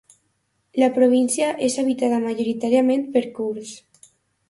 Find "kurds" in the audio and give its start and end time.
3.41-3.79